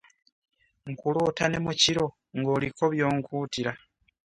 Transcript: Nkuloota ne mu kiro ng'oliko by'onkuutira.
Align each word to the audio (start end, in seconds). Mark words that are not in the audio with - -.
Nkuloota 0.91 1.43
ne 1.47 1.59
mu 1.65 1.71
kiro 1.81 2.05
ng'oliko 2.39 2.83
by'onkuutira. 2.93 3.71